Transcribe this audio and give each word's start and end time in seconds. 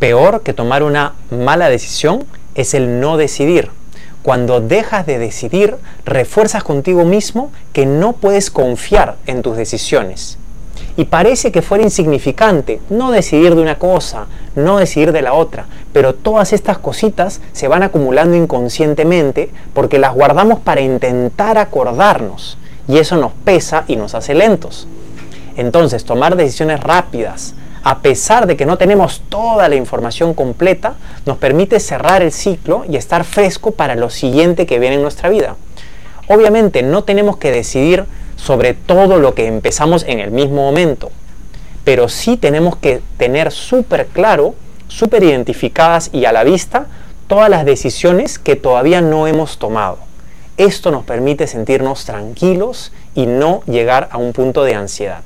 Peor 0.00 0.40
que 0.40 0.54
tomar 0.54 0.82
una 0.82 1.12
mala 1.30 1.68
decisión 1.68 2.24
es 2.54 2.72
el 2.72 3.00
no 3.00 3.18
decidir. 3.18 3.70
Cuando 4.22 4.62
dejas 4.62 5.04
de 5.04 5.18
decidir, 5.18 5.76
refuerzas 6.06 6.64
contigo 6.64 7.04
mismo 7.04 7.52
que 7.74 7.84
no 7.84 8.14
puedes 8.14 8.50
confiar 8.50 9.16
en 9.26 9.42
tus 9.42 9.58
decisiones. 9.58 10.38
Y 10.96 11.04
parece 11.04 11.52
que 11.52 11.60
fuera 11.60 11.84
insignificante 11.84 12.80
no 12.88 13.12
decidir 13.12 13.54
de 13.54 13.60
una 13.60 13.78
cosa, 13.78 14.26
no 14.56 14.78
decidir 14.78 15.12
de 15.12 15.20
la 15.20 15.34
otra, 15.34 15.66
pero 15.92 16.14
todas 16.14 16.54
estas 16.54 16.78
cositas 16.78 17.42
se 17.52 17.68
van 17.68 17.82
acumulando 17.82 18.34
inconscientemente 18.36 19.50
porque 19.74 19.98
las 19.98 20.14
guardamos 20.14 20.60
para 20.60 20.80
intentar 20.80 21.58
acordarnos 21.58 22.56
y 22.88 22.96
eso 22.96 23.16
nos 23.16 23.32
pesa 23.44 23.84
y 23.86 23.96
nos 23.96 24.14
hace 24.14 24.34
lentos. 24.34 24.88
Entonces, 25.56 26.06
tomar 26.06 26.36
decisiones 26.36 26.80
rápidas, 26.80 27.54
a 27.82 28.00
pesar 28.00 28.46
de 28.46 28.56
que 28.56 28.66
no 28.66 28.78
tenemos 28.78 29.22
toda 29.28 29.68
la 29.68 29.76
información 29.76 30.34
completa, 30.34 30.94
nos 31.24 31.38
permite 31.38 31.80
cerrar 31.80 32.22
el 32.22 32.32
ciclo 32.32 32.84
y 32.88 32.96
estar 32.96 33.24
fresco 33.24 33.72
para 33.72 33.94
lo 33.94 34.10
siguiente 34.10 34.66
que 34.66 34.78
viene 34.78 34.96
en 34.96 35.02
nuestra 35.02 35.28
vida. 35.28 35.56
Obviamente 36.28 36.82
no 36.82 37.04
tenemos 37.04 37.38
que 37.38 37.50
decidir 37.50 38.04
sobre 38.36 38.74
todo 38.74 39.18
lo 39.18 39.34
que 39.34 39.46
empezamos 39.46 40.04
en 40.06 40.20
el 40.20 40.30
mismo 40.30 40.56
momento, 40.56 41.10
pero 41.84 42.08
sí 42.08 42.36
tenemos 42.36 42.76
que 42.76 43.00
tener 43.16 43.50
súper 43.50 44.06
claro, 44.06 44.54
súper 44.88 45.24
identificadas 45.24 46.10
y 46.12 46.24
a 46.24 46.32
la 46.32 46.44
vista 46.44 46.86
todas 47.26 47.48
las 47.48 47.64
decisiones 47.64 48.38
que 48.38 48.56
todavía 48.56 49.00
no 49.00 49.26
hemos 49.26 49.58
tomado. 49.58 49.98
Esto 50.56 50.90
nos 50.90 51.04
permite 51.04 51.46
sentirnos 51.46 52.04
tranquilos 52.04 52.92
y 53.14 53.26
no 53.26 53.62
llegar 53.66 54.08
a 54.10 54.18
un 54.18 54.32
punto 54.32 54.64
de 54.64 54.74
ansiedad. 54.74 55.22